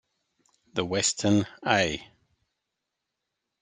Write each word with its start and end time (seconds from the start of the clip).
The 0.73 0.83
Weston 0.83 1.45
A. 1.63 2.03